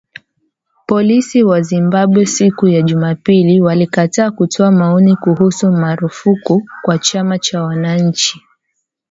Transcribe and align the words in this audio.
Polisi 0.87 1.43
wa 1.43 1.61
Zimbabwe 1.61 2.25
siku 2.25 2.67
ya 2.67 2.81
Jumapili 2.81 3.61
walikataa 3.61 4.31
kutoa 4.31 4.71
maoni 4.71 5.15
kuhusu 5.15 5.71
marufuku 5.71 6.65
kwa 6.81 6.97
chama 6.99 7.39
cha 7.39 7.63
wananchi 7.63 8.41